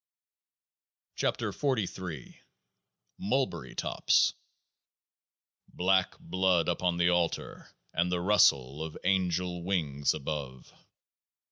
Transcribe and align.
V. 1.19 1.27
V. 1.27 1.29
V. 1.29 1.45
V. 1.45 1.51
53 1.51 1.83
KEOAAH 1.85 2.27
Mr 2.27 2.35
MULBERRY 3.19 3.75
TOPS 3.75 4.33
Black 5.75 6.17
blood 6.17 6.67
upon 6.67 6.97
the 6.97 7.09
altar! 7.09 7.69
and 7.93 8.11
the 8.11 8.19
rustle 8.19 8.81
of 8.83 8.97
angel 9.03 9.61
wings 9.63 10.15
above 10.15 10.73